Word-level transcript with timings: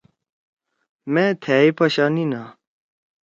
ما 1.13 1.25
تھiئے 1.43 1.69
پشانینا۔ 1.77 2.41